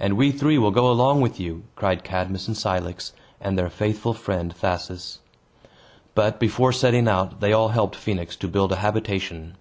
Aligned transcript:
"And 0.00 0.16
we 0.16 0.32
three 0.32 0.58
will 0.58 0.72
go 0.72 0.90
along 0.90 1.20
with 1.20 1.38
you!" 1.38 1.62
cried 1.76 2.02
Cadmus 2.02 2.48
and 2.48 2.56
Cilix, 2.56 3.12
and 3.40 3.56
their 3.56 3.70
faithful 3.70 4.12
friend 4.12 4.52
Thasus. 4.52 5.20
But, 6.16 6.40
before 6.40 6.72
setting 6.72 7.06
out, 7.06 7.38
they 7.38 7.52
all 7.52 7.68
helped 7.68 7.94
Phoenix 7.94 8.34
to 8.38 8.48
build 8.48 8.72
a 8.72 8.76
habitation. 8.82 9.56